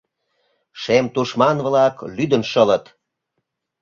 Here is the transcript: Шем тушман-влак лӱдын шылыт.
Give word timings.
Шем 0.81 1.05
тушман-влак 1.13 1.95
лӱдын 2.15 2.43
шылыт. 2.51 2.85